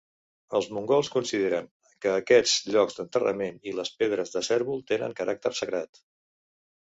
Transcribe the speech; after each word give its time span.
Els 0.59 0.67
mongols 0.75 1.09
consideren 1.15 1.67
que 2.05 2.13
aquests 2.21 2.55
llocs 2.77 2.97
d'enterrament 3.01 3.61
i 3.73 3.75
les 3.81 3.93
pedres 4.01 4.35
de 4.37 4.43
cérvol 4.49 4.83
tenen 4.93 5.15
caràcter 5.21 5.55
sagrat. 5.61 6.03